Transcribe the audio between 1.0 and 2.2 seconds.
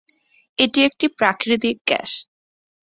প্রাকৃতিক গ্যাস।